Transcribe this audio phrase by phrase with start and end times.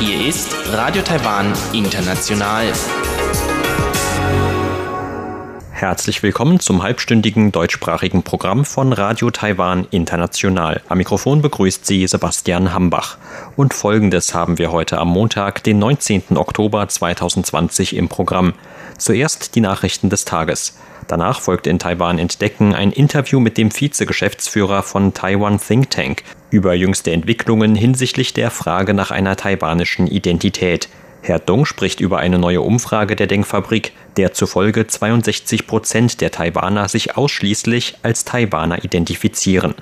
[0.00, 2.70] Hier ist Radio Taiwan International.
[5.70, 10.82] Herzlich willkommen zum halbstündigen deutschsprachigen Programm von Radio Taiwan International.
[10.90, 13.16] Am Mikrofon begrüßt Sie Sebastian Hambach.
[13.56, 16.36] Und folgendes haben wir heute am Montag, den 19.
[16.36, 18.52] Oktober 2020 im Programm.
[18.98, 20.76] Zuerst die Nachrichten des Tages.
[21.06, 26.74] Danach folgt in Taiwan Entdecken ein Interview mit dem Vizegeschäftsführer von Taiwan Think Tank über
[26.74, 30.88] jüngste Entwicklungen hinsichtlich der Frage nach einer taiwanischen Identität.
[31.22, 36.88] Herr Dong spricht über eine neue Umfrage der Denkfabrik, der zufolge 62 Prozent der Taiwaner
[36.88, 39.74] sich ausschließlich als Taiwaner identifizieren.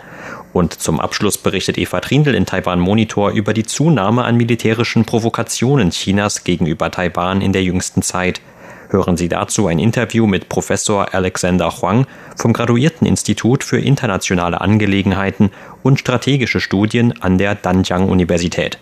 [0.53, 5.91] Und zum Abschluss berichtet Eva Trindl in Taiwan Monitor über die Zunahme an militärischen Provokationen
[5.91, 8.41] Chinas gegenüber Taiwan in der jüngsten Zeit.
[8.89, 15.51] Hören Sie dazu ein Interview mit Professor Alexander Huang vom Graduierteninstitut für internationale Angelegenheiten
[15.83, 18.79] und strategische Studien an der Danjiang Universität.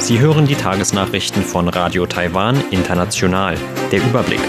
[0.00, 3.56] Sie hören die Tagesnachrichten von Radio Taiwan International.
[3.92, 4.40] Der Überblick.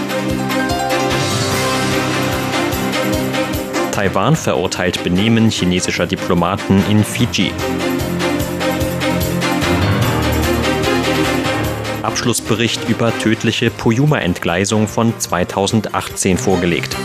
[3.92, 7.52] Taiwan verurteilt Benehmen chinesischer Diplomaten in Fiji.
[12.04, 16.96] Abschlussbericht über tödliche Puyuma-Entgleisung von 2018 vorgelegt.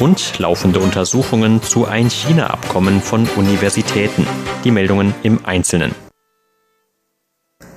[0.00, 4.26] und laufende Untersuchungen zu ein China-Abkommen von Universitäten.
[4.64, 5.94] Die Meldungen im Einzelnen.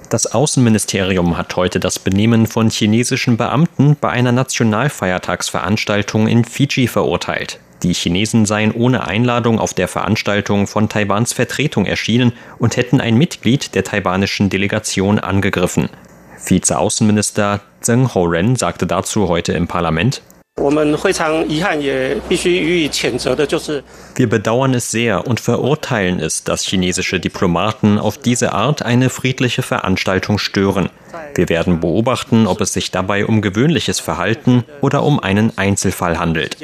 [0.10, 7.60] Das Außenministerium hat heute das Benehmen von chinesischen Beamten bei einer Nationalfeiertagsveranstaltung in Fiji verurteilt.
[7.84, 13.16] Die Chinesen seien ohne Einladung auf der Veranstaltung von Taiwans Vertretung erschienen und hätten ein
[13.16, 15.90] Mitglied der taiwanischen Delegation angegriffen.
[16.46, 20.22] Vizeaußenminister Zheng Ho-ren sagte dazu heute im Parlament,
[24.16, 29.62] wir bedauern es sehr und verurteilen es, dass chinesische Diplomaten auf diese Art eine friedliche
[29.62, 30.90] Veranstaltung stören.
[31.36, 36.58] Wir werden beobachten, ob es sich dabei um gewöhnliches Verhalten oder um einen Einzelfall handelt.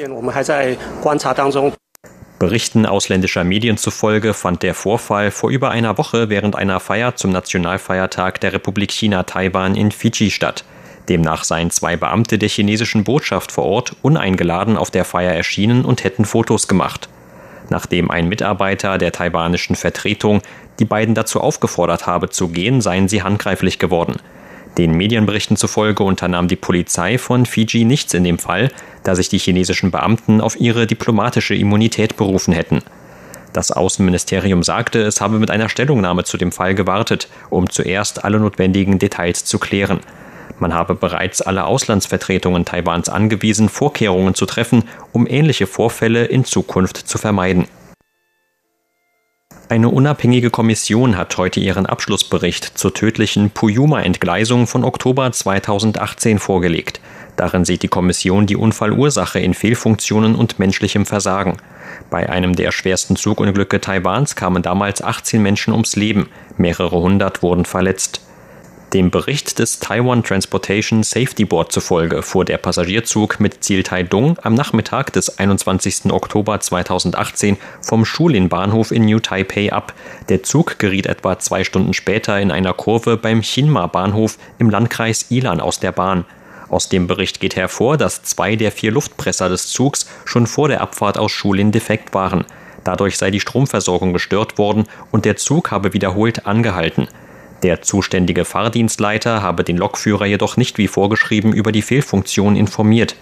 [2.38, 7.32] Berichten ausländischer Medien zufolge fand der Vorfall vor über einer Woche während einer Feier zum
[7.32, 10.64] Nationalfeiertag der Republik China Taiwan in Fidschi statt.
[11.08, 16.04] Demnach seien zwei Beamte der chinesischen Botschaft vor Ort uneingeladen auf der Feier erschienen und
[16.04, 17.08] hätten Fotos gemacht.
[17.68, 20.42] Nachdem ein Mitarbeiter der taiwanischen Vertretung
[20.78, 24.16] die beiden dazu aufgefordert habe zu gehen, seien sie handgreiflich geworden.
[24.78, 28.70] Den Medienberichten zufolge unternahm die Polizei von Fiji nichts in dem Fall,
[29.04, 32.82] da sich die chinesischen Beamten auf ihre diplomatische Immunität berufen hätten.
[33.54, 38.38] Das Außenministerium sagte, es habe mit einer Stellungnahme zu dem Fall gewartet, um zuerst alle
[38.38, 40.00] notwendigen Details zu klären.
[40.58, 46.96] Man habe bereits alle Auslandsvertretungen Taiwans angewiesen, Vorkehrungen zu treffen, um ähnliche Vorfälle in Zukunft
[46.96, 47.66] zu vermeiden.
[49.68, 57.00] Eine unabhängige Kommission hat heute ihren Abschlussbericht zur tödlichen Puyuma-Entgleisung von Oktober 2018 vorgelegt.
[57.34, 61.56] Darin sieht die Kommission die Unfallursache in Fehlfunktionen und menschlichem Versagen.
[62.10, 67.64] Bei einem der schwersten Zugunglücke Taiwans kamen damals 18 Menschen ums Leben, mehrere hundert wurden
[67.64, 68.20] verletzt.
[68.92, 74.54] Dem Bericht des Taiwan Transportation Safety Board zufolge fuhr der Passagierzug mit Ziel Taidung am
[74.54, 76.12] Nachmittag des 21.
[76.12, 79.92] Oktober 2018 vom Shulin-Bahnhof in New Taipei ab.
[80.28, 85.60] Der Zug geriet etwa zwei Stunden später in einer Kurve beim Chinma-Bahnhof im Landkreis Ilan
[85.60, 86.24] aus der Bahn.
[86.68, 90.80] Aus dem Bericht geht hervor, dass zwei der vier Luftpresser des Zugs schon vor der
[90.80, 92.44] Abfahrt aus Schulin defekt waren.
[92.84, 97.08] Dadurch sei die Stromversorgung gestört worden und der Zug habe wiederholt angehalten.
[97.62, 103.16] Der zuständige Fahrdienstleiter habe den Lokführer jedoch nicht wie vorgeschrieben über die Fehlfunktion informiert.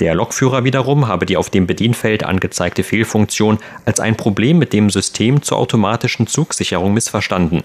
[0.00, 4.90] Der Lokführer wiederum habe die auf dem Bedienfeld angezeigte Fehlfunktion als ein Problem mit dem
[4.90, 7.62] System zur automatischen Zugsicherung missverstanden.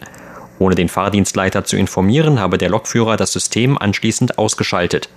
[0.59, 5.09] Ohne den Fahrdienstleiter zu informieren, habe der Lokführer das System anschließend ausgeschaltet.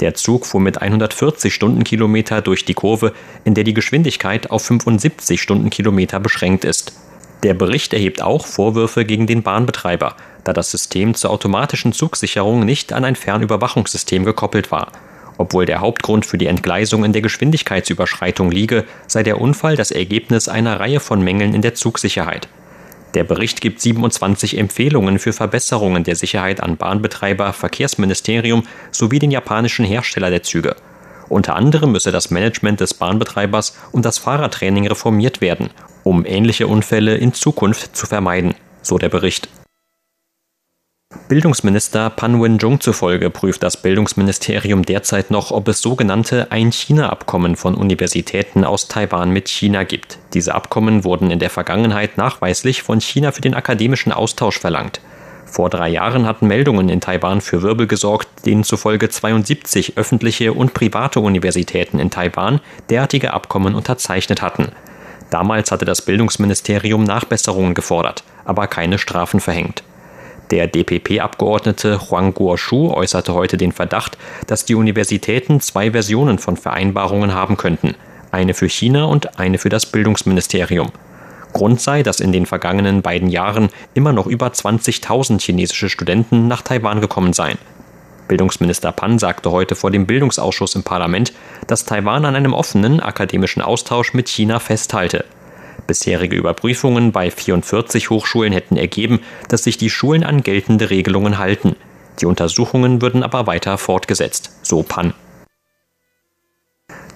[0.00, 3.12] Der Zug fuhr mit 140 Stundenkilometer durch die Kurve,
[3.44, 6.92] in der die Geschwindigkeit auf 75 Stundenkilometer beschränkt ist.
[7.42, 12.92] Der Bericht erhebt auch Vorwürfe gegen den Bahnbetreiber, da das System zur automatischen Zugsicherung nicht
[12.92, 14.92] an ein Fernüberwachungssystem gekoppelt war.
[15.38, 20.48] Obwohl der Hauptgrund für die Entgleisung in der Geschwindigkeitsüberschreitung liege, sei der Unfall das Ergebnis
[20.48, 22.48] einer Reihe von Mängeln in der Zugsicherheit.
[23.14, 29.84] Der Bericht gibt 27 Empfehlungen für Verbesserungen der Sicherheit an Bahnbetreiber, Verkehrsministerium sowie den japanischen
[29.84, 30.76] Hersteller der Züge.
[31.28, 35.70] Unter anderem müsse das Management des Bahnbetreibers und das Fahrertraining reformiert werden
[36.04, 39.48] um ähnliche Unfälle in Zukunft zu vermeiden, so der Bericht.
[41.28, 48.64] Bildungsminister Pan Wen-jung zufolge prüft das Bildungsministerium derzeit noch, ob es sogenannte Ein-China-Abkommen von Universitäten
[48.64, 50.18] aus Taiwan mit China gibt.
[50.34, 55.00] Diese Abkommen wurden in der Vergangenheit nachweislich von China für den akademischen Austausch verlangt.
[55.46, 60.72] Vor drei Jahren hatten Meldungen in Taiwan für Wirbel gesorgt, denen zufolge 72 öffentliche und
[60.72, 64.72] private Universitäten in Taiwan derartige Abkommen unterzeichnet hatten.
[65.30, 69.82] Damals hatte das Bildungsministerium Nachbesserungen gefordert, aber keine Strafen verhängt.
[70.52, 77.32] Der DPP-Abgeordnete Huang Guoshu äußerte heute den Verdacht, dass die Universitäten zwei Versionen von Vereinbarungen
[77.32, 77.94] haben könnten,
[78.32, 80.92] eine für China und eine für das Bildungsministerium.
[81.54, 86.60] Grund sei, dass in den vergangenen beiden Jahren immer noch über 20.000 chinesische Studenten nach
[86.60, 87.56] Taiwan gekommen seien.
[88.28, 91.32] Bildungsminister Pan sagte heute vor dem Bildungsausschuss im Parlament,
[91.66, 95.24] dass Taiwan an einem offenen akademischen Austausch mit China festhalte.
[95.86, 101.76] Bisherige Überprüfungen bei 44 Hochschulen hätten ergeben, dass sich die Schulen an geltende Regelungen halten.
[102.20, 105.14] Die Untersuchungen würden aber weiter fortgesetzt, so Pan.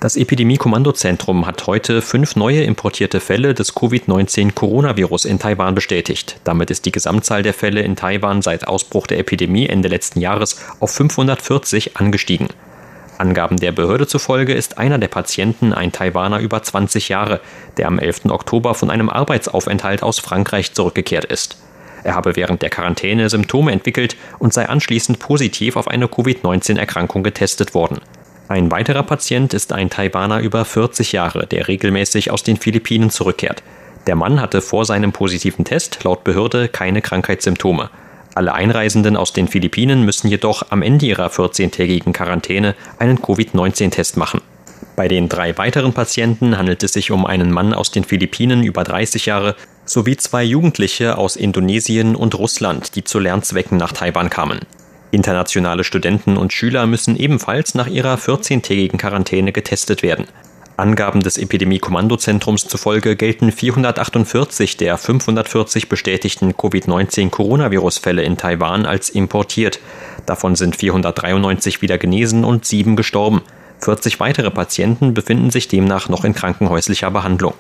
[0.01, 6.39] Das Epidemie-Kommandozentrum hat heute fünf neue importierte Fälle des Covid-19-Coronavirus in Taiwan bestätigt.
[6.45, 10.61] Damit ist die Gesamtzahl der Fälle in Taiwan seit Ausbruch der Epidemie Ende letzten Jahres
[10.81, 12.49] auf 540 angestiegen.
[13.19, 17.41] Angaben der Behörde zufolge ist einer der Patienten ein Taiwaner über 20 Jahre,
[17.77, 18.27] der am 11.
[18.27, 21.57] Oktober von einem Arbeitsaufenthalt aus Frankreich zurückgekehrt ist.
[22.05, 27.75] Er habe während der Quarantäne Symptome entwickelt und sei anschließend positiv auf eine Covid-19-Erkrankung getestet
[27.75, 28.01] worden.
[28.49, 33.63] Ein weiterer Patient ist ein Taiwaner über 40 Jahre, der regelmäßig aus den Philippinen zurückkehrt.
[34.07, 37.91] Der Mann hatte vor seinem positiven Test laut Behörde keine Krankheitssymptome.
[38.37, 44.43] Alle Einreisenden aus den Philippinen müssen jedoch am Ende ihrer 14-tägigen Quarantäne einen Covid-19-Test machen.
[44.95, 48.85] Bei den drei weiteren Patienten handelt es sich um einen Mann aus den Philippinen über
[48.85, 49.57] 30 Jahre
[49.87, 54.61] sowie zwei Jugendliche aus Indonesien und Russland, die zu Lernzwecken nach Taiwan kamen.
[55.13, 60.27] Internationale Studenten und Schüler müssen ebenfalls nach ihrer 14-tägigen Quarantäne getestet werden.
[60.77, 69.81] Angaben des Epidemie-Kommandozentrums zufolge gelten 448 der 540 bestätigten Covid-19-Coronavirus-Fälle in Taiwan als importiert.
[70.27, 73.41] Davon sind 493 wieder genesen und sieben gestorben.
[73.81, 77.55] 40 weitere Patienten befinden sich demnach noch in krankenhäuslicher Behandlung.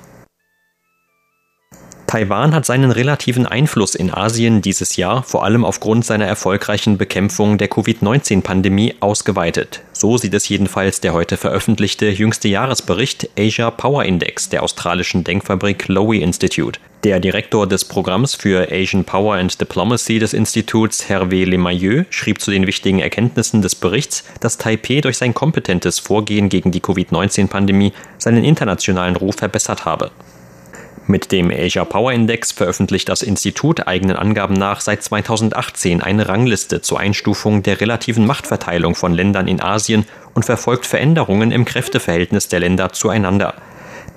[2.06, 7.58] Taiwan hat seinen relativen Einfluss in Asien dieses Jahr vor allem aufgrund seiner erfolgreichen Bekämpfung
[7.58, 9.82] der Covid-19-Pandemie ausgeweitet.
[9.93, 15.88] So sieht es jedenfalls der heute veröffentlichte jüngste Jahresbericht Asia Power Index der australischen Denkfabrik
[15.88, 16.79] Lowy Institute.
[17.03, 22.52] Der Direktor des Programms für Asian Power and Diplomacy des Instituts, Hervé Lemayeux, schrieb zu
[22.52, 28.44] den wichtigen Erkenntnissen des Berichts, dass Taipeh durch sein kompetentes Vorgehen gegen die Covid-19-Pandemie seinen
[28.44, 30.11] internationalen Ruf verbessert habe.
[31.08, 36.82] Mit dem Asia Power Index veröffentlicht das Institut eigenen Angaben nach seit 2018 eine Rangliste
[36.82, 40.05] zur Einstufung der relativen Machtverteilung von Ländern in Asien
[40.35, 43.55] und verfolgt Veränderungen im Kräfteverhältnis der Länder zueinander.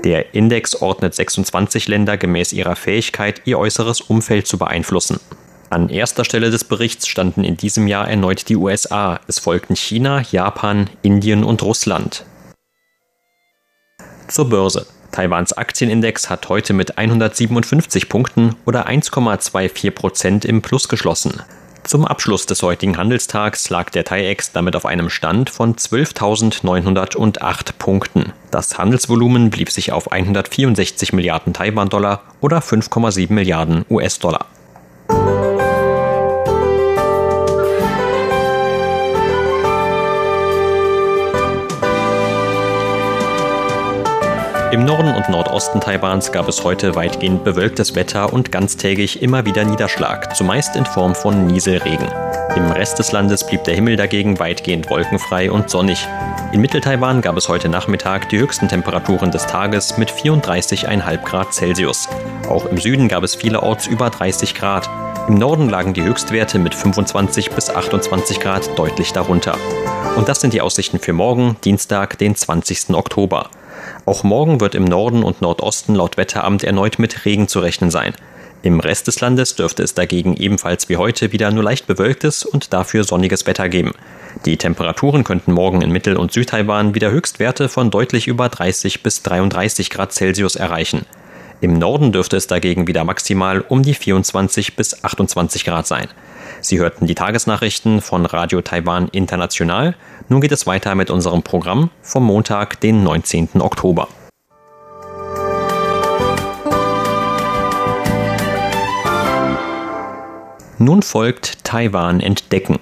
[0.03, 5.19] Der Index ordnet 26 Länder gemäß ihrer Fähigkeit, ihr äußeres Umfeld zu beeinflussen.
[5.69, 9.19] An erster Stelle des Berichts standen in diesem Jahr erneut die USA.
[9.27, 12.25] Es folgten China, Japan, Indien und Russland.
[14.27, 14.87] Zur Börse.
[15.11, 21.41] Taiwans Aktienindex hat heute mit 157 Punkten oder 1,24 Prozent im Plus geschlossen.
[21.83, 28.33] Zum Abschluss des heutigen Handelstags lag der TAIEX damit auf einem Stand von 12.908 Punkten.
[28.51, 34.45] Das Handelsvolumen blieb sich auf 164 Milliarden Taiwan-Dollar oder 5,7 Milliarden US-Dollar.
[44.79, 49.65] Im Norden und Nordosten Taiwans gab es heute weitgehend bewölktes Wetter und ganztägig immer wieder
[49.65, 52.07] Niederschlag, zumeist in Form von Nieselregen.
[52.55, 56.07] Im Rest des Landes blieb der Himmel dagegen weitgehend wolkenfrei und sonnig.
[56.53, 62.07] In Mitteltaiwan gab es heute Nachmittag die höchsten Temperaturen des Tages mit 34,5 Grad Celsius.
[62.47, 64.89] Auch im Süden gab es vielerorts über 30 Grad.
[65.27, 69.57] Im Norden lagen die Höchstwerte mit 25 bis 28 Grad deutlich darunter.
[70.15, 72.91] Und das sind die Aussichten für morgen, Dienstag, den 20.
[72.91, 73.49] Oktober.
[74.09, 78.15] Auch morgen wird im Norden und Nordosten laut Wetteramt erneut mit Regen zu rechnen sein.
[78.63, 82.73] Im Rest des Landes dürfte es dagegen ebenfalls wie heute wieder nur leicht bewölktes und
[82.73, 83.93] dafür sonniges Wetter geben.
[84.45, 89.21] Die Temperaturen könnten morgen in Mittel- und Südtaiwan wieder Höchstwerte von deutlich über 30 bis
[89.21, 91.05] 33 Grad Celsius erreichen.
[91.61, 96.07] Im Norden dürfte es dagegen wieder maximal um die 24 bis 28 Grad sein.
[96.61, 99.95] Sie hörten die Tagesnachrichten von Radio Taiwan International.
[100.27, 103.61] Nun geht es weiter mit unserem Programm vom Montag, den 19.
[103.61, 104.07] Oktober.
[110.77, 112.79] Nun folgt Taiwan entdecken.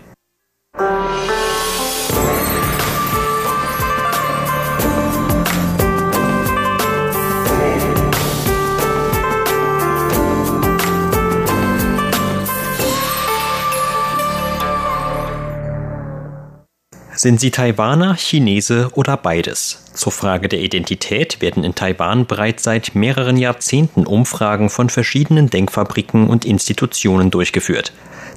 [17.17, 19.81] Sind Sie Taiwaner, Chinese oder beides?
[19.95, 26.27] Zur Frage der Identität werden in Taiwan bereits seit mehreren Jahrzehnten Umfragen von verschiedenen Denkfabriken
[26.27, 27.91] und Institutionen durchgeführt.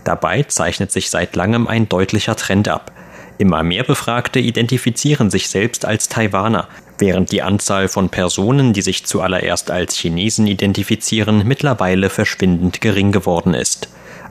[0.04, 2.90] Dabei zeichnet sich seit langem ein deutlicher Trend ab.
[3.37, 9.04] Immer mehr Befragte identifizieren sich selbst als Taiwaner, während die Anzahl von Personen, die sich
[9.04, 13.90] zuallererst als Chinesen identifizieren, mittlerweile verschwindend gering geworden ist.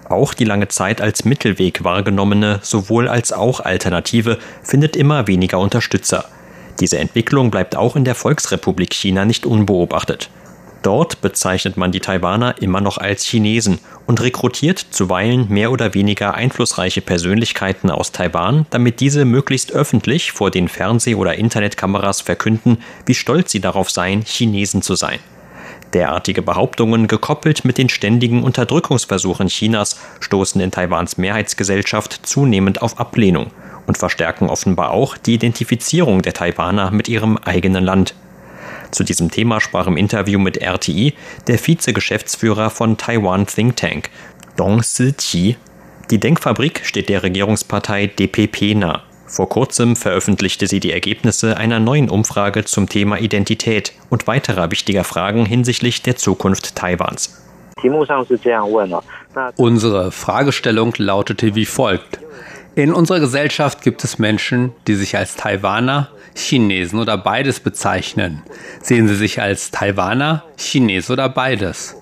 [0.10, 6.25] Auch die lange Zeit als Mittelweg wahrgenommene sowohl als auch Alternative findet immer weniger Unterstützer.
[6.80, 10.30] Diese Entwicklung bleibt auch in der Volksrepublik China nicht unbeobachtet.
[10.82, 16.36] Dort bezeichnet man die Taiwaner immer noch als Chinesen und rekrutiert zuweilen mehr oder weniger
[16.36, 23.13] einflussreiche Persönlichkeiten aus Taiwan, damit diese möglichst öffentlich vor den Fernseh- oder Internetkameras verkünden, wie
[23.13, 25.20] stolz sie darauf seien, Chinesen zu sein.
[25.93, 33.48] Derartige Behauptungen, gekoppelt mit den ständigen Unterdrückungsversuchen Chinas, stoßen in Taiwans Mehrheitsgesellschaft zunehmend auf Ablehnung
[33.88, 38.13] und verstärken offenbar auch die Identifizierung der Taiwaner mit ihrem eigenen Land.
[38.91, 41.13] Zu diesem Thema sprach im Interview mit RTI
[41.48, 44.10] der Vizegeschäftsführer von Taiwan Think Tank,
[44.58, 45.58] Dong Si-chi.
[46.12, 49.03] Die Denkfabrik steht der Regierungspartei DPP nah.
[49.30, 55.04] Vor kurzem veröffentlichte sie die Ergebnisse einer neuen Umfrage zum Thema Identität und weiterer wichtiger
[55.04, 57.40] Fragen hinsichtlich der Zukunft Taiwans.
[59.56, 62.20] Unsere Fragestellung lautete wie folgt.
[62.74, 68.42] In unserer Gesellschaft gibt es Menschen, die sich als Taiwaner, Chinesen oder beides bezeichnen.
[68.82, 71.96] Sehen Sie sich als Taiwaner, Chines oder beides?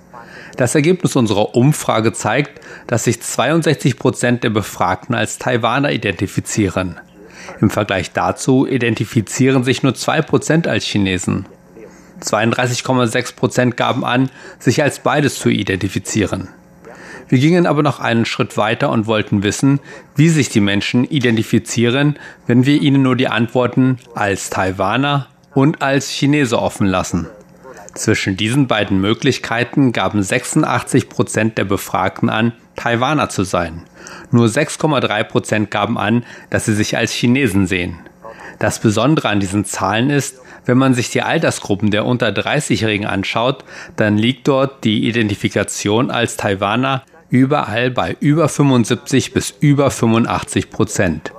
[0.55, 6.99] Das Ergebnis unserer Umfrage zeigt, dass sich 62 Prozent der Befragten als Taiwaner identifizieren.
[7.61, 11.45] Im Vergleich dazu identifizieren sich nur 2% als Chinesen.
[12.21, 16.49] 32,6% gaben an, sich als beides zu identifizieren.
[17.29, 19.79] Wir gingen aber noch einen Schritt weiter und wollten wissen,
[20.15, 26.09] wie sich die Menschen identifizieren, wenn wir ihnen nur die Antworten als Taiwaner und als
[26.09, 27.27] Chinese offen lassen.
[27.95, 33.83] Zwischen diesen beiden Möglichkeiten gaben 86 Prozent der Befragten an, Taiwaner zu sein.
[34.31, 37.99] Nur 6,3 Prozent gaben an, dass sie sich als Chinesen sehen.
[38.59, 43.63] Das Besondere an diesen Zahlen ist, wenn man sich die Altersgruppen der unter 30-Jährigen anschaut,
[43.95, 51.31] dann liegt dort die Identifikation als Taiwaner überall bei über 75 bis über 85 Prozent.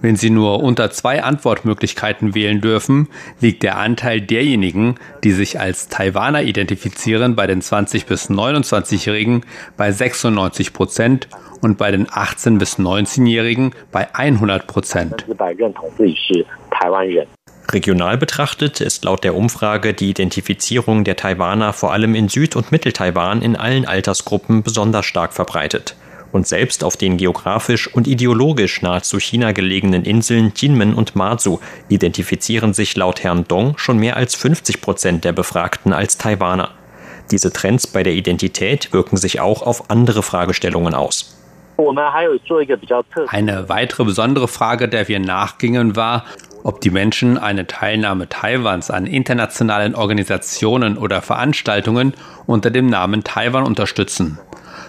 [0.00, 3.08] Wenn Sie nur unter zwei Antwortmöglichkeiten wählen dürfen,
[3.40, 9.44] liegt der Anteil derjenigen, die sich als Taiwaner identifizieren, bei den 20 bis 29-Jährigen
[9.76, 11.28] bei 96 Prozent
[11.62, 15.26] und bei den 18 bis 19-Jährigen bei 100 Prozent.
[17.72, 22.70] Regional betrachtet ist laut der Umfrage die Identifizierung der Taiwaner vor allem in Süd- und
[22.70, 25.96] Mitteltaiwan in allen Altersgruppen besonders stark verbreitet
[26.32, 32.74] und selbst auf den geografisch und ideologisch nahezu China gelegenen Inseln Jinmen und Mazu identifizieren
[32.74, 36.70] sich laut Herrn Dong schon mehr als 50 Prozent der Befragten als Taiwaner.
[37.30, 41.36] Diese Trends bei der Identität wirken sich auch auf andere Fragestellungen aus.
[43.28, 46.24] Eine weitere besondere Frage, der wir nachgingen, war,
[46.62, 52.14] ob die Menschen eine Teilnahme Taiwans an internationalen Organisationen oder Veranstaltungen
[52.46, 54.38] unter dem Namen Taiwan unterstützen.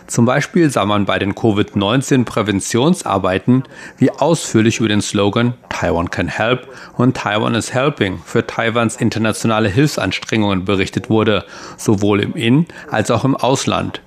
[0.07, 3.63] Zum Beispiel sah man bei den Covid-19-Präventionsarbeiten,
[3.97, 9.67] wie ausführlich über den Slogan Taiwan can help und Taiwan is helping für Taiwans internationale
[9.67, 11.43] Hilfsanstrengungen berichtet wurde,
[11.75, 14.01] sowohl im In- als auch im Ausland.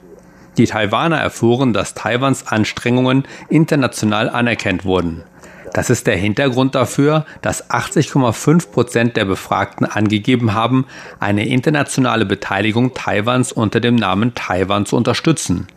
[0.56, 5.24] Die Taiwaner erfuhren, dass Taiwans Anstrengungen international anerkannt wurden.
[5.72, 10.86] Das ist der Hintergrund dafür, dass 80,5 Prozent der Befragten angegeben haben,
[11.20, 15.68] eine internationale Beteiligung Taiwans unter dem Namen Taiwan zu unterstützen.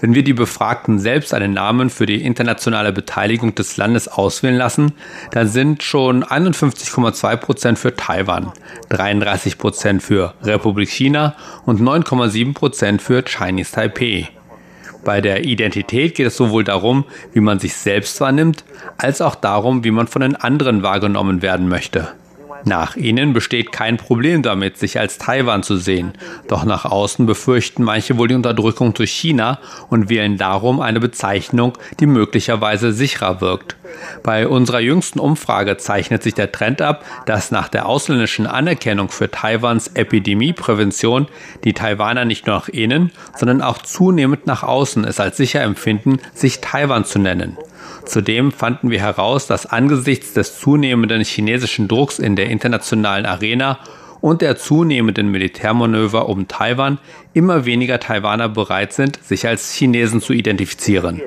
[0.00, 4.92] Wenn wir die Befragten selbst einen Namen für die internationale Beteiligung des Landes auswählen lassen,
[5.30, 8.52] dann sind schon 51,2 Prozent für Taiwan,
[8.90, 14.28] 33 Prozent für Republik China und 9,7 Prozent für Chinese Taipei.
[15.04, 18.64] Bei der Identität geht es sowohl darum, wie man sich selbst wahrnimmt,
[18.96, 22.08] als auch darum, wie man von den anderen wahrgenommen werden möchte.
[22.64, 26.12] Nach ihnen besteht kein Problem damit, sich als Taiwan zu sehen.
[26.48, 29.58] Doch nach außen befürchten manche wohl die Unterdrückung durch China
[29.90, 33.76] und wählen darum eine Bezeichnung, die möglicherweise sicherer wirkt.
[34.22, 39.30] Bei unserer jüngsten Umfrage zeichnet sich der Trend ab, dass nach der ausländischen Anerkennung für
[39.30, 41.28] Taiwans Epidemieprävention
[41.64, 46.18] die Taiwaner nicht nur nach innen, sondern auch zunehmend nach außen es als sicher empfinden,
[46.32, 47.56] sich Taiwan zu nennen.
[48.04, 53.78] Zudem fanden wir heraus, dass angesichts des zunehmenden chinesischen Drucks in der internationalen Arena
[54.20, 56.98] und der zunehmenden Militärmanöver um Taiwan
[57.34, 61.20] immer weniger Taiwaner bereit sind, sich als Chinesen zu identifizieren.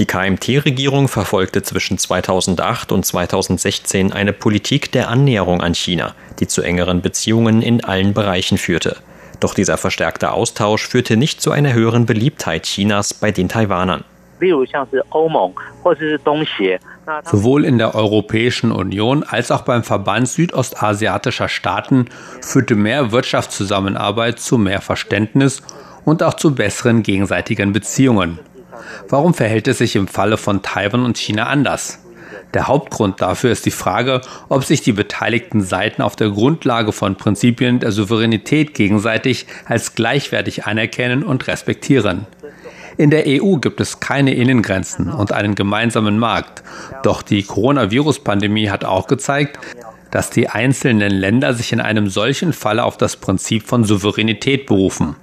[0.00, 6.62] Die KMT-Regierung verfolgte zwischen 2008 und 2016 eine Politik der Annäherung an China, die zu
[6.62, 8.96] engeren Beziehungen in allen Bereichen führte.
[9.44, 14.02] Doch dieser verstärkte Austausch führte nicht zu einer höheren Beliebtheit Chinas bei den Taiwanern.
[17.24, 22.06] Sowohl in der Europäischen Union als auch beim Verband südostasiatischer Staaten
[22.40, 25.60] führte mehr Wirtschaftszusammenarbeit zu mehr Verständnis
[26.06, 28.38] und auch zu besseren gegenseitigen Beziehungen.
[29.10, 32.03] Warum verhält es sich im Falle von Taiwan und China anders?
[32.54, 37.16] Der Hauptgrund dafür ist die Frage, ob sich die beteiligten Seiten auf der Grundlage von
[37.16, 42.26] Prinzipien der Souveränität gegenseitig als gleichwertig anerkennen und respektieren.
[42.96, 46.62] In der EU gibt es keine Innengrenzen und einen gemeinsamen Markt.
[47.02, 49.58] Doch die Coronavirus-Pandemie hat auch gezeigt,
[50.12, 55.16] dass die einzelnen Länder sich in einem solchen Falle auf das Prinzip von Souveränität berufen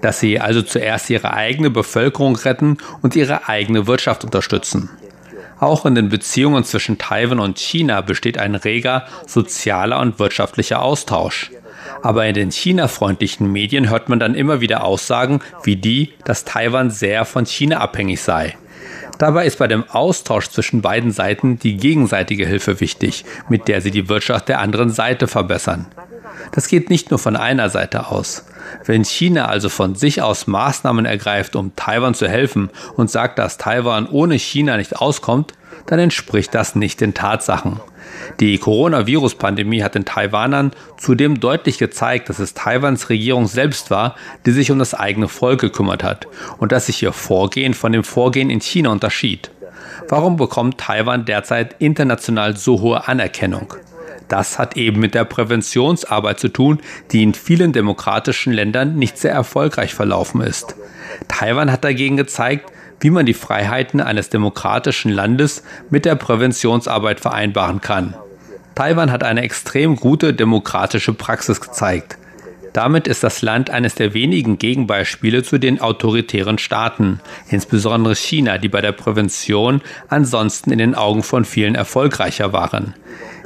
[0.00, 4.88] dass sie also zuerst ihre eigene Bevölkerung retten und ihre eigene Wirtschaft unterstützen.
[5.60, 11.50] Auch in den Beziehungen zwischen Taiwan und China besteht ein reger sozialer und wirtschaftlicher Austausch.
[12.02, 16.90] Aber in den China-freundlichen Medien hört man dann immer wieder Aussagen wie die, dass Taiwan
[16.90, 18.56] sehr von China abhängig sei.
[19.18, 23.90] Dabei ist bei dem Austausch zwischen beiden Seiten die gegenseitige Hilfe wichtig, mit der sie
[23.90, 25.86] die Wirtschaft der anderen Seite verbessern.
[26.52, 28.46] Das geht nicht nur von einer Seite aus.
[28.84, 33.58] Wenn China also von sich aus Maßnahmen ergreift, um Taiwan zu helfen und sagt, dass
[33.58, 35.54] Taiwan ohne China nicht auskommt,
[35.86, 37.80] dann entspricht das nicht den Tatsachen.
[38.38, 44.52] Die Coronavirus-Pandemie hat den Taiwanern zudem deutlich gezeigt, dass es Taiwans Regierung selbst war, die
[44.52, 46.26] sich um das eigene Volk gekümmert hat
[46.58, 49.50] und dass sich ihr Vorgehen von dem Vorgehen in China unterschied.
[50.08, 53.74] Warum bekommt Taiwan derzeit international so hohe Anerkennung?
[54.30, 56.78] Das hat eben mit der Präventionsarbeit zu tun,
[57.10, 60.76] die in vielen demokratischen Ländern nicht sehr erfolgreich verlaufen ist.
[61.26, 67.80] Taiwan hat dagegen gezeigt, wie man die Freiheiten eines demokratischen Landes mit der Präventionsarbeit vereinbaren
[67.80, 68.14] kann.
[68.76, 72.16] Taiwan hat eine extrem gute demokratische Praxis gezeigt.
[72.72, 78.68] Damit ist das Land eines der wenigen Gegenbeispiele zu den autoritären Staaten, insbesondere China, die
[78.68, 82.94] bei der Prävention ansonsten in den Augen von vielen erfolgreicher waren.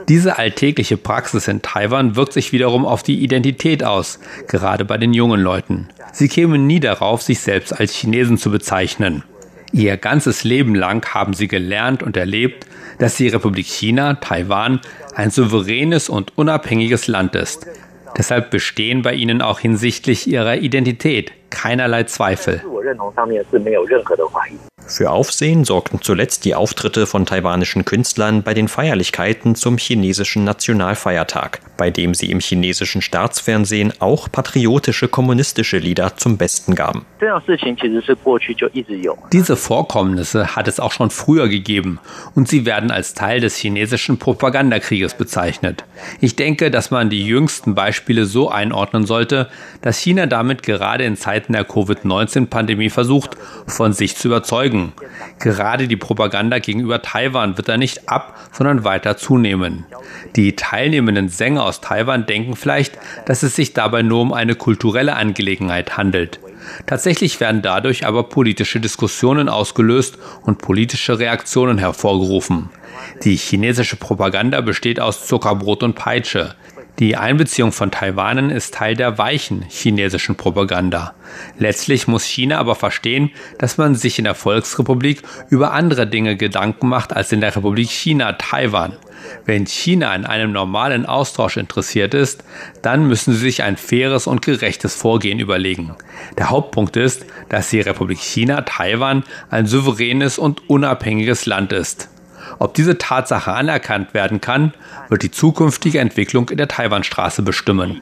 [0.08, 5.14] Diese alltägliche Praxis in Taiwan wirkt sich wiederum auf die Identität aus, gerade bei den
[5.14, 5.88] jungen Leuten.
[6.12, 9.24] Sie kämen nie darauf, sich selbst als Chinesen zu bezeichnen.
[9.72, 12.66] Ihr ganzes Leben lang haben sie gelernt und erlebt,
[12.98, 14.80] dass die Republik China, Taiwan,
[15.14, 17.66] ein souveränes und unabhängiges Land ist.
[18.16, 22.62] Deshalb bestehen bei ihnen auch hinsichtlich ihrer Identität keinerlei Zweifel.
[24.86, 31.60] Für Aufsehen sorgten zuletzt die Auftritte von taiwanischen Künstlern bei den Feierlichkeiten zum chinesischen Nationalfeiertag,
[31.78, 37.06] bei dem sie im chinesischen Staatsfernsehen auch patriotische kommunistische Lieder zum Besten gaben.
[39.32, 41.98] Diese Vorkommnisse hat es auch schon früher gegeben
[42.34, 45.84] und sie werden als Teil des chinesischen Propagandakrieges bezeichnet.
[46.20, 49.48] Ich denke, dass man die jüngsten Beispiele so einordnen sollte,
[49.80, 54.92] dass China damit gerade in Zeiten der Covid-19-Pandemie versucht, von sich zu überzeugen.
[55.38, 59.86] Gerade die Propaganda gegenüber Taiwan wird da nicht ab, sondern weiter zunehmen.
[60.36, 65.16] Die teilnehmenden Sänger aus Taiwan denken vielleicht, dass es sich dabei nur um eine kulturelle
[65.16, 66.40] Angelegenheit handelt.
[66.86, 72.70] Tatsächlich werden dadurch aber politische Diskussionen ausgelöst und politische Reaktionen hervorgerufen.
[73.22, 76.54] Die chinesische Propaganda besteht aus Zuckerbrot und Peitsche.
[77.00, 81.14] Die Einbeziehung von Taiwanen ist Teil der weichen chinesischen Propaganda.
[81.58, 86.88] Letztlich muss China aber verstehen, dass man sich in der Volksrepublik über andere Dinge Gedanken
[86.88, 88.96] macht als in der Republik China Taiwan.
[89.44, 92.44] Wenn China an einem normalen Austausch interessiert ist,
[92.82, 95.96] dann müssen sie sich ein faires und gerechtes Vorgehen überlegen.
[96.38, 102.08] Der Hauptpunkt ist, dass die Republik China Taiwan ein souveränes und unabhängiges Land ist.
[102.58, 104.72] Ob diese Tatsache anerkannt werden kann,
[105.08, 108.00] wird die zukünftige Entwicklung in der Taiwanstraße bestimmen.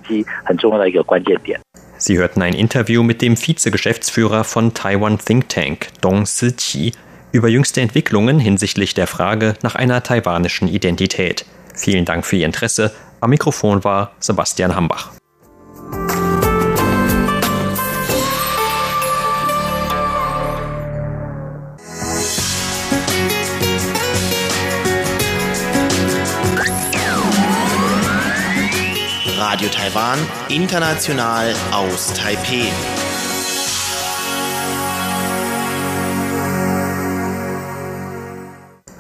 [1.99, 6.93] Sie hörten ein Interview mit dem Vize-Geschäftsführer von Taiwan Think Tank, Dong Si-chi,
[7.31, 11.47] über jüngste Entwicklungen hinsichtlich der Frage nach einer taiwanischen Identität.
[11.75, 12.93] Vielen Dank für Ihr Interesse.
[13.21, 15.13] Am Mikrofon war Sebastian Hambach.
[29.83, 30.17] Taiwan,
[30.49, 32.71] international aus Taipeh.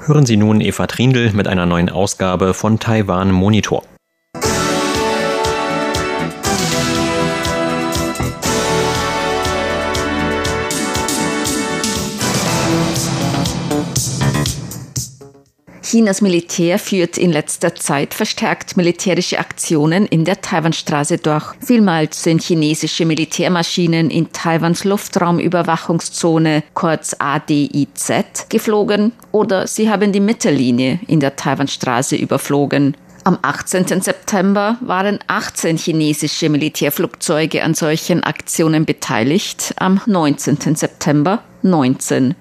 [0.04, 3.84] Hören Sie nun Eva Trindl mit einer neuen Ausgabe von Taiwan Monitor.
[15.92, 21.52] Chinas Militär führt in letzter Zeit verstärkt militärische Aktionen in der Taiwanstraße durch.
[21.60, 30.98] Vielmals sind chinesische Militärmaschinen in Taiwans Luftraumüberwachungszone, kurz ADIZ, geflogen oder sie haben die Mittellinie
[31.08, 32.96] in der Taiwanstraße überflogen.
[33.24, 34.00] Am 18.
[34.00, 40.74] September waren 18 chinesische Militärflugzeuge an solchen Aktionen beteiligt, am 19.
[40.74, 42.34] September 19.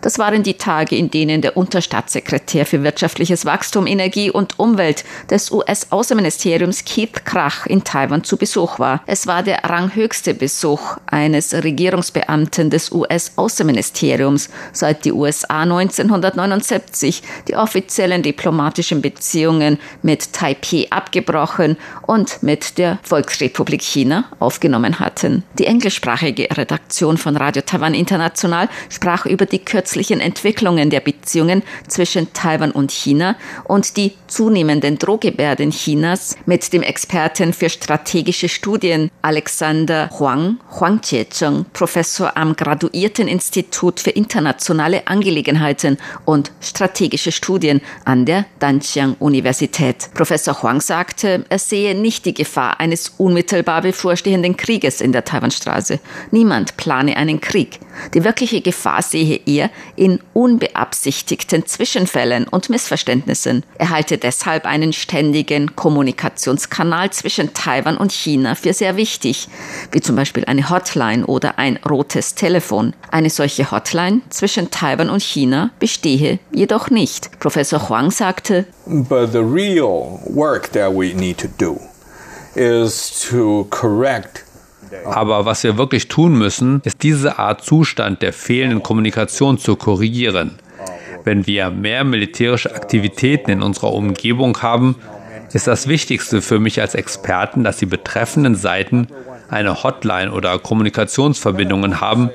[0.00, 5.50] Das waren die Tage, in denen der Unterstaatssekretär für wirtschaftliches Wachstum, Energie und Umwelt des
[5.50, 9.02] US-Außenministeriums Keith Krach in Taiwan zu Besuch war.
[9.06, 18.22] Es war der ranghöchste Besuch eines Regierungsbeamten des US-Außenministeriums seit die USA 1979 die offiziellen
[18.22, 25.44] diplomatischen Beziehungen mit Taipei abgebrochen und mit der Volksrepublik China aufgenommen hatten.
[25.58, 32.32] Die englischsprachige Redaktion von Radio Taiwan International sprach über die kürzlichen Entwicklungen der Beziehungen zwischen
[32.32, 40.10] Taiwan und China und die zunehmenden Drohgebärden Chinas mit dem Experten für strategische Studien Alexander
[40.18, 49.14] Huang, Huang Jiezheng, Professor am Graduierteninstitut für internationale Angelegenheiten und strategische Studien an der Danjiang
[49.20, 50.10] Universität.
[50.12, 56.00] Professor Huang sagte, er sehe nicht die Gefahr eines unmittelbar bevorstehenden Krieges in der Taiwanstraße.
[56.32, 57.78] Niemand plane einen Krieg.
[58.14, 63.64] Die wirkliche Gefahr sehe er in unbeabsichtigten Zwischenfällen und Missverständnissen.
[63.78, 69.48] Er halte deshalb einen ständigen Kommunikationskanal zwischen Taiwan und China für sehr wichtig,
[69.92, 72.94] wie zum Beispiel eine Hotline oder ein rotes Telefon.
[73.10, 77.38] Eine solche Hotline zwischen Taiwan und China bestehe jedoch nicht.
[77.40, 81.80] Professor Huang sagte, But the real work that we need to do
[82.54, 84.44] is to correct
[85.04, 90.58] aber was wir wirklich tun müssen, ist diese Art Zustand der fehlenden Kommunikation zu korrigieren.
[91.24, 94.96] Wenn wir mehr militärische Aktivitäten in unserer Umgebung haben,
[95.52, 99.08] ist das Wichtigste für mich als Experten, dass die betreffenden Seiten
[99.48, 102.30] eine Hotline oder Kommunikationsverbindungen haben,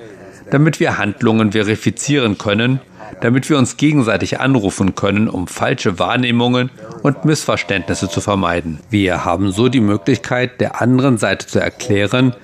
[0.51, 2.79] damit wir Handlungen verifizieren können,
[3.23, 6.69] damit wir uns gegenseitig anrufen können, um falsche Wahrnehmungen
[7.03, 8.81] und Missverständnisse zu vermeiden.
[8.89, 12.35] Wir haben so die Möglichkeit, der anderen Seite zu erklären,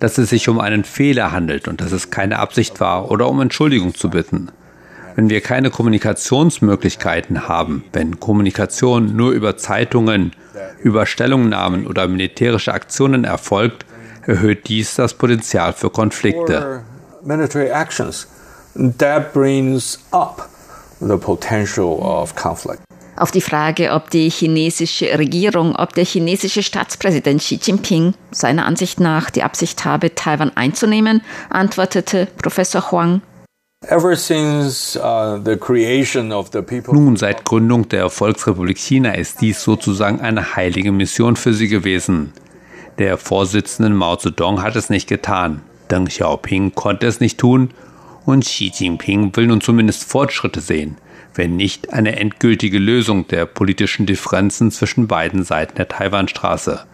[0.00, 3.40] dass es sich um einen Fehler handelt und dass es keine Absicht war oder um
[3.40, 4.48] Entschuldigung zu bitten.
[5.14, 10.32] Wenn wir keine Kommunikationsmöglichkeiten haben, wenn Kommunikation nur über Zeitungen,
[10.82, 13.86] über Stellungnahmen oder militärische Aktionen erfolgt,
[14.26, 16.82] erhöht dies das Potenzial für Konflikte.
[18.76, 20.48] That brings up
[21.00, 22.82] the potential of conflict.
[23.16, 28.98] Auf die Frage, ob die chinesische Regierung, ob der chinesische Staatspräsident Xi Jinping seiner Ansicht
[28.98, 33.22] nach die Absicht habe, Taiwan einzunehmen, antwortete Professor Huang.
[33.88, 34.00] Uh,
[36.92, 42.32] Nun, seit Gründung der Volksrepublik China ist dies sozusagen eine heilige Mission für sie gewesen.
[42.98, 45.62] Der Vorsitzende Mao Zedong hat es nicht getan.
[45.90, 47.70] Deng Xiaoping konnte es nicht tun
[48.24, 50.96] und Xi Jinping will nun zumindest Fortschritte sehen
[51.34, 56.86] wenn nicht eine endgültige Lösung der politischen Differenzen zwischen beiden Seiten der Taiwanstraße.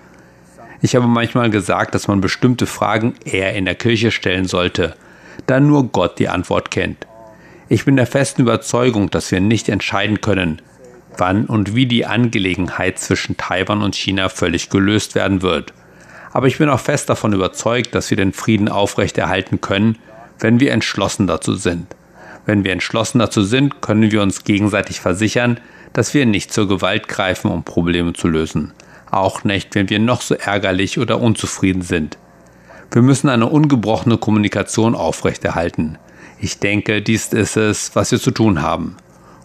[0.83, 4.97] Ich habe manchmal gesagt, dass man bestimmte Fragen eher in der Kirche stellen sollte,
[5.47, 7.07] da nur Gott die Antwort kennt.
[7.69, 10.62] Ich bin der festen Überzeugung, dass wir nicht entscheiden können,
[11.19, 15.75] wann und wie die Angelegenheit zwischen Taiwan und China völlig gelöst werden wird.
[16.33, 19.99] Aber ich bin auch fest davon überzeugt, dass wir den Frieden aufrechterhalten können,
[20.40, 21.94] wenn wir entschlossen dazu sind.
[22.46, 25.61] Wenn wir entschlossen dazu sind, können wir uns gegenseitig versichern,
[25.92, 28.72] dass wir nicht zur Gewalt greifen, um Probleme zu lösen.
[29.11, 32.16] Auch nicht, wenn wir noch so ärgerlich oder unzufrieden sind.
[32.90, 35.98] Wir müssen eine ungebrochene Kommunikation aufrechterhalten.
[36.38, 38.96] Ich denke, dies ist es, was wir zu tun haben.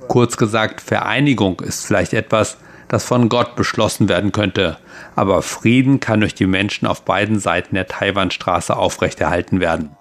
[0.07, 4.77] Kurz gesagt, Vereinigung ist vielleicht etwas, das von Gott beschlossen werden könnte,
[5.15, 9.95] aber Frieden kann durch die Menschen auf beiden Seiten der Taiwanstraße aufrechterhalten werden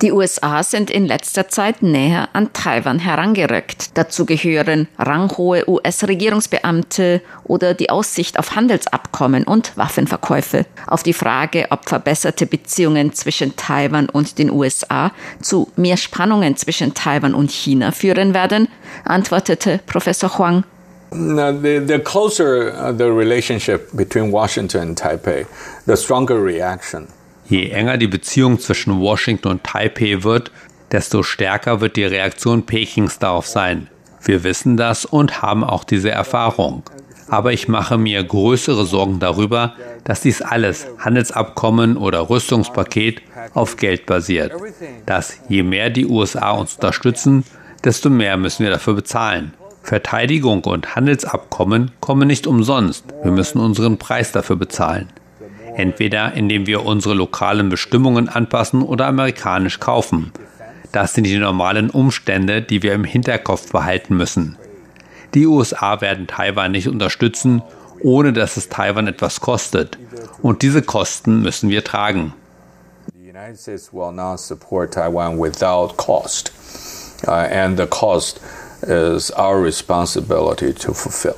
[0.00, 3.90] Die USA sind in letzter Zeit näher an Taiwan herangerückt.
[3.94, 10.64] Dazu gehören ranghohe US-Regierungsbeamte oder die Aussicht auf Handelsabkommen und Waffenverkäufe.
[10.86, 16.94] Auf die Frage, ob verbesserte Beziehungen zwischen Taiwan und den USA zu mehr Spannungen zwischen
[16.94, 18.68] Taiwan und China führen werden,
[19.04, 20.64] antwortete Professor Huang
[21.12, 25.46] The, the closer uh, the relationship between Washington and Taipei,
[25.86, 27.08] the stronger reaction.
[27.48, 30.50] Je enger die Beziehung zwischen Washington und Taipei wird,
[30.90, 33.88] desto stärker wird die Reaktion Pekings darauf sein.
[34.24, 36.84] Wir wissen das und haben auch diese Erfahrung.
[37.28, 43.22] Aber ich mache mir größere Sorgen darüber, dass dies alles, Handelsabkommen oder Rüstungspaket,
[43.54, 44.52] auf Geld basiert.
[45.06, 47.44] Dass je mehr die USA uns unterstützen,
[47.84, 49.54] desto mehr müssen wir dafür bezahlen.
[49.82, 53.04] Verteidigung und Handelsabkommen kommen nicht umsonst.
[53.22, 55.08] Wir müssen unseren Preis dafür bezahlen.
[55.76, 60.32] Entweder indem wir unsere lokalen Bestimmungen anpassen oder amerikanisch kaufen.
[60.92, 64.56] Das sind die normalen Umstände, die wir im Hinterkopf behalten müssen.
[65.34, 67.62] Die USA werden Taiwan nicht unterstützen,
[68.02, 69.98] ohne dass es Taiwan etwas kostet.
[70.42, 72.34] Und diese Kosten müssen wir tragen.
[73.14, 76.52] The United States will not support Taiwan without cost.
[77.26, 78.40] Uh, and the cost
[78.82, 81.36] is our responsibility to fulfill.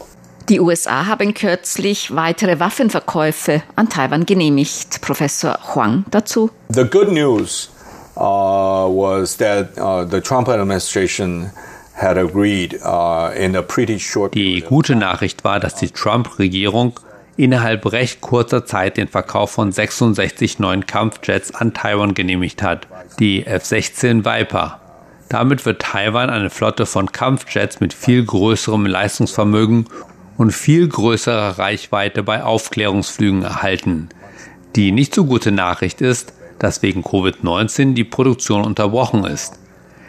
[0.49, 5.01] Die USA haben kürzlich weitere Waffenverkäufe an Taiwan genehmigt.
[5.01, 6.51] Professor Huang dazu.
[6.69, 7.71] The good news
[8.17, 11.51] uh, was that uh, the Trump administration
[11.95, 17.01] had agreed uh, in a pretty short Die gute Nachricht war, dass die Trump-Regierung
[17.37, 22.87] innerhalb recht kurzer Zeit den Verkauf von 66 neuen Kampfjets an Taiwan genehmigt hat,
[23.19, 24.81] die F-16 Viper.
[25.35, 29.89] Damit wird Taiwan eine Flotte von Kampfjets mit viel größerem Leistungsvermögen
[30.37, 34.11] und viel größerer Reichweite bei Aufklärungsflügen erhalten.
[34.77, 39.59] Die nicht so gute Nachricht ist, dass wegen Covid-19 die Produktion unterbrochen ist.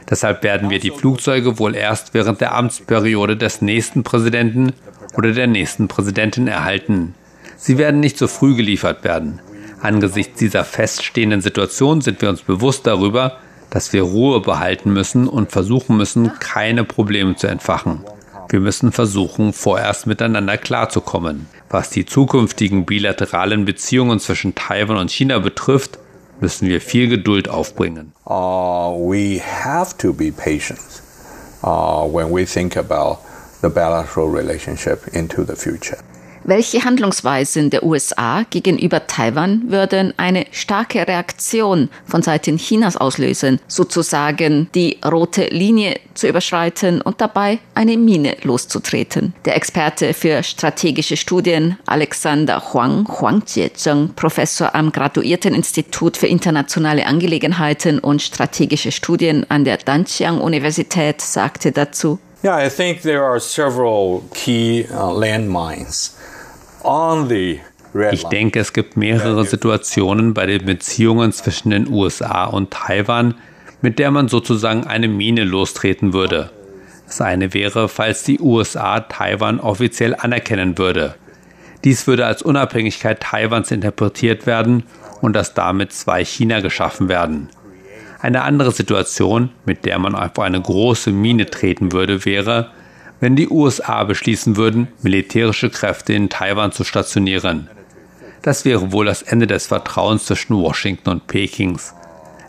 [0.08, 4.74] Deshalb werden wir die Flugzeuge wohl erst während der Amtsperiode des nächsten Präsidenten
[5.18, 7.16] oder der nächsten Präsidentin erhalten.
[7.58, 9.42] Sie werden nicht so früh geliefert werden.
[9.82, 13.40] Angesichts dieser feststehenden Situation sind wir uns bewusst darüber,
[13.76, 18.06] dass wir Ruhe behalten müssen und versuchen müssen, keine Probleme zu entfachen.
[18.48, 21.48] Wir müssen versuchen, vorerst miteinander klarzukommen.
[21.70, 26.00] Was die zukünftigen bilateralen Beziehungen zwischen Taiwan und China betrifft,
[26.40, 28.14] müssen wir viel Geduld aufbringen.
[28.26, 30.80] Uh, we have to be patient
[31.62, 33.18] uh, when we think about
[33.62, 35.98] the bilateral relationship into the future.
[36.48, 44.70] Welche Handlungsweisen der USA gegenüber Taiwan würden eine starke Reaktion von Seiten Chinas auslösen, sozusagen
[44.76, 49.34] die rote Linie zu überschreiten und dabei eine Mine loszutreten?
[49.46, 57.98] Der Experte für strategische Studien Alexander Huang, Huang Jiezheng, Professor am Graduierteninstitut für internationale Angelegenheiten
[57.98, 62.20] und strategische Studien an der Danjiang Universität, sagte dazu.
[62.44, 66.16] Yeah, I think there are several key uh, landmines
[68.12, 73.36] Ich denke, es gibt mehrere Situationen bei den Beziehungen zwischen den USA und Taiwan,
[73.82, 76.52] mit der man sozusagen eine Mine lostreten würde.
[77.08, 81.16] Das eine wäre, falls die USA Taiwan offiziell anerkennen würde.
[81.84, 84.84] Dies würde als Unabhängigkeit Taiwans interpretiert werden
[85.22, 87.50] und dass damit zwei China geschaffen werden.
[88.20, 92.72] Eine andere Situation, mit der man auf eine große Mine treten würde, wäre,
[93.26, 97.72] wenn die USA beschließen würden, militärische Kräfte in Taiwan zu stationieren.
[98.44, 101.96] Das wäre wohl das Ende des Vertrauens zwischen Washington und Pekings.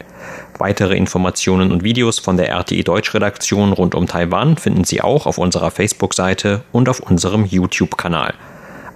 [0.58, 5.38] Weitere Informationen und Videos von der RTI Deutschredaktion rund um Taiwan finden Sie auch auf
[5.38, 8.34] unserer Facebook-Seite und auf unserem YouTube-Kanal.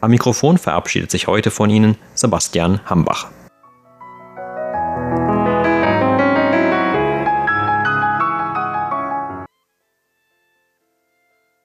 [0.01, 3.29] Am Mikrofon verabschiedet sich heute von Ihnen Sebastian Hambach.